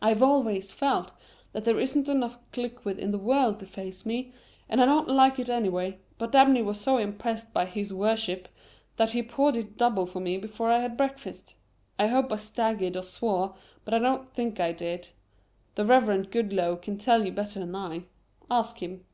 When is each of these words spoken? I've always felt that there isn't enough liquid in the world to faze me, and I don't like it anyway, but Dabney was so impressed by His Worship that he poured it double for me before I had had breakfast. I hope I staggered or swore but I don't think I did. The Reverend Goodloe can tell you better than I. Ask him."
I've 0.00 0.22
always 0.22 0.72
felt 0.72 1.12
that 1.52 1.64
there 1.64 1.78
isn't 1.78 2.08
enough 2.08 2.38
liquid 2.56 2.98
in 2.98 3.10
the 3.10 3.18
world 3.18 3.60
to 3.60 3.66
faze 3.66 4.06
me, 4.06 4.32
and 4.66 4.80
I 4.80 4.86
don't 4.86 5.08
like 5.10 5.38
it 5.38 5.50
anyway, 5.50 5.98
but 6.16 6.32
Dabney 6.32 6.62
was 6.62 6.80
so 6.80 6.96
impressed 6.96 7.52
by 7.52 7.66
His 7.66 7.92
Worship 7.92 8.48
that 8.96 9.10
he 9.12 9.22
poured 9.22 9.56
it 9.58 9.76
double 9.76 10.06
for 10.06 10.20
me 10.20 10.38
before 10.38 10.70
I 10.72 10.76
had 10.80 10.92
had 10.92 10.96
breakfast. 10.96 11.56
I 11.98 12.06
hope 12.06 12.32
I 12.32 12.36
staggered 12.36 12.96
or 12.96 13.02
swore 13.02 13.56
but 13.84 13.92
I 13.92 13.98
don't 13.98 14.32
think 14.32 14.58
I 14.58 14.72
did. 14.72 15.10
The 15.74 15.84
Reverend 15.84 16.30
Goodloe 16.30 16.76
can 16.80 16.96
tell 16.96 17.26
you 17.26 17.30
better 17.32 17.60
than 17.60 17.76
I. 17.76 18.04
Ask 18.50 18.82
him." 18.82 19.04